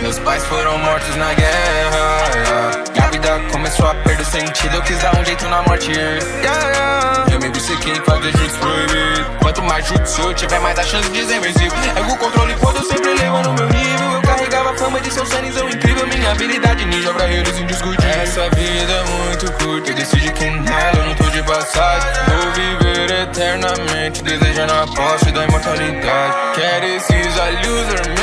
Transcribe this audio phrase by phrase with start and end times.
[0.00, 2.84] Meus pais foram mortos na guerra.
[2.94, 4.74] E a vida começou a perder sentido.
[4.74, 5.90] Eu quis dar um jeito na morte.
[7.32, 9.26] Eu me busquei em fazer jutsu proibido.
[9.40, 11.72] Quanto mais jutsu eu tiver, mais a chance de ser invencível.
[11.94, 14.12] É o controle quando eu sempre levo no meu nível.
[14.12, 16.06] Eu carregava fama de seu sanizão incrível.
[16.06, 18.10] Minha habilidade ninja pra eles indiscutível.
[18.22, 19.90] Essa vida é muito curta.
[19.90, 22.10] Eu decidi que nela eu não tô de passagem.
[22.28, 26.34] Vou viver eternamente, desejando a posse da imortalidade.
[26.54, 28.15] Quero esses olhos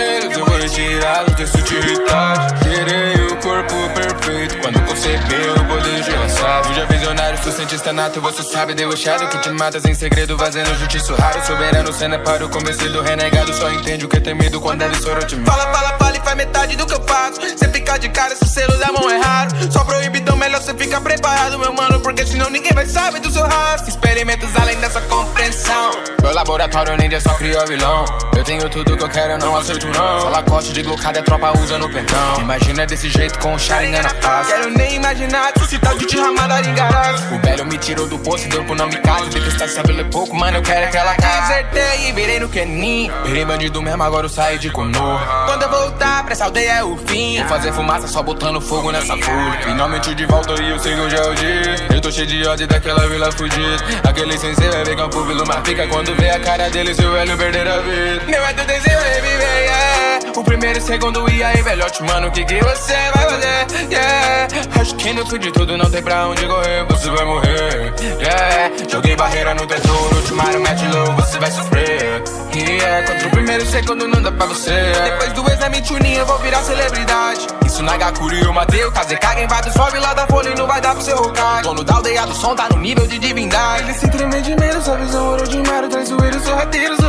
[1.74, 2.60] utilidade.
[2.64, 6.66] Terei o corpo perfeito quando conceber o poder de lançar.
[6.66, 11.16] Seja visionário, sou cientista nato, você sabe, debochado que te matas em segredo, fazendo justiça
[11.16, 11.46] raro.
[11.46, 15.18] Soberano, cena para o convencido, renegado, só entende o que é temido quando deve ser
[15.18, 15.52] otimista.
[15.52, 17.40] Fala, fala, fala e faz metade do que eu faço.
[17.58, 19.72] Cê fica de cara, se selo da mão é raro.
[19.72, 23.44] Só proibidão, melhor cê ficar preparado, meu mano, porque senão ninguém vai saber do seu
[23.44, 23.90] rastro.
[23.90, 24.54] Experimentos.
[26.34, 28.06] Meu laboratório ninja só criou vilão.
[28.36, 30.20] Eu tenho tudo que eu quero, eu não aceito não.
[30.20, 32.40] Só lacoste de glocada, a tropa usa no pentão.
[32.40, 34.52] Imagina desse jeito com o Sharingan na face.
[34.52, 37.36] Quero nem imaginar se esse tal de te ramada engarado.
[37.36, 39.30] O velho me tirou do poço, deu pro não me caso.
[39.30, 41.54] Detestar sabelo é pouco, mano, eu quero aquela casa.
[41.54, 43.12] Desertei e virei no Kenin.
[43.26, 45.46] Virei bandido mesmo, agora eu saí de Konoha.
[45.46, 47.44] Quando eu voltar essa aldeia é o fim.
[47.48, 49.60] Fazer fumaça só botando fogo nessa folha.
[49.64, 51.76] Finalmente de volta e eu sei hoje é o dia.
[51.94, 53.84] Eu tô cheio de ódio daquela vila fugida.
[54.04, 55.88] Aquele sensei vai ver campo vila uma pica.
[55.88, 58.24] Quando vê a cara dele, seu velho perder a vida.
[58.28, 60.40] Meu é do desejo é reviver, yeah.
[60.40, 63.92] O primeiro e segundo, e aí, velhote, mano, o que que você vai fazer?
[63.92, 64.48] Yeah.
[64.82, 67.94] Acho que no fim de tudo não tem pra onde correr, você vai morrer.
[68.02, 68.72] Yeah.
[68.92, 72.24] Joguei barreira no tesouro, ultimário mete low, você vai sofrer.
[72.56, 73.08] Yeah.
[73.08, 74.72] Contra o primeiro e segundo não dá pra você.
[75.04, 77.48] Depois do exame Chunin eu vou virar celebridade.
[77.66, 80.82] Isso na Gakuri eu matei o Kazekage invade, sobe lá da folha e não vai
[80.82, 81.64] dar pro seu rocar.
[81.64, 83.84] Dono da aldeia do som tá no nível de divindade.
[83.84, 87.02] Ele se treme de medo, sua visão ouro de mar, traiçoeiro, sorrateiro,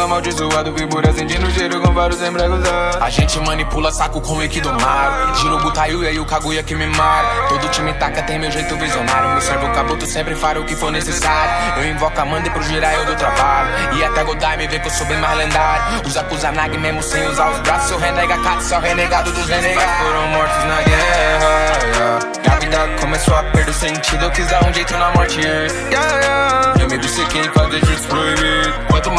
[0.00, 2.60] gelo amaldiçoado, figura sentindo cheiro com vários embregos.
[3.00, 5.34] A gente manipula saco com o Equidomaro.
[5.36, 7.48] Giro Butayu e aí o Kaguya que me mara.
[7.48, 9.30] Todo time taca tem meu jeito visionário.
[9.30, 11.82] Meu servo cabuto sempre fará o que for necessário.
[11.82, 13.96] Eu invoco a Manda e pro girar eu do trabalho.
[13.96, 16.06] E até Godai me vê que eu sou bem mais lendário.
[16.06, 17.90] Usa Kusanagi mesmo sem usar os braços.
[17.90, 20.06] Eu renega Katsu, sou renegado dos renegados.
[20.06, 22.18] Foram mortos na guerra.
[22.50, 24.24] A vida começou a perder o sentido.
[24.24, 25.40] Eu quis dar um jeito na morte.
[25.40, 26.19] Eu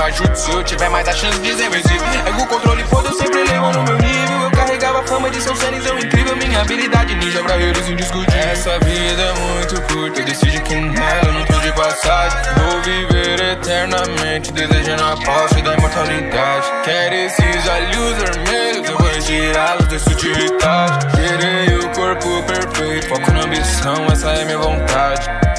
[0.02, 2.04] mais jutsu eu tiver, mais a chance de ser vencido.
[2.26, 4.42] É o controle quando eu sempre levo no meu nível.
[4.42, 6.36] Eu carregava a fama de ser um sanizão incrível.
[6.38, 8.40] Minha habilidade ninja eles indiscutível.
[8.40, 10.22] Essa vida é muito curta.
[10.22, 12.40] Eu decidi que nela eu não tô de passagem.
[12.58, 16.68] Vou viver eternamente, desejando a posse da imortalidade.
[16.84, 21.08] Quero esses olhos vermelhos, eu vou retirá-los desse utilidade.
[21.16, 25.51] Terei o corpo perfeito, foco na ambição, essa é minha vontade.